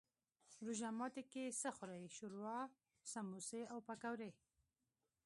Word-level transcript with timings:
روژه 0.65 0.89
ماتی 0.97 1.23
کی 1.31 1.43
څه 1.59 1.69
خورئ؟ 1.75 2.03
شوروا، 2.15 2.59
سموسي 3.11 3.61
او 3.71 3.79
پکوړي 3.87 4.31